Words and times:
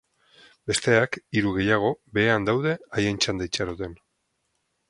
Besteak, 0.71 1.19
hiru 1.41 1.53
gehiago, 1.59 1.93
behean 2.19 2.49
daude 2.49 2.75
haien 2.97 3.23
txanda 3.27 3.49
itxaroten. 3.51 3.99